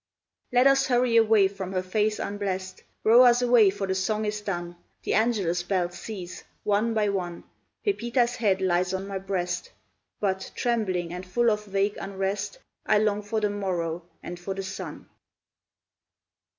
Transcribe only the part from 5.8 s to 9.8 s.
cease, one by one, Pepita's head lies on my breast;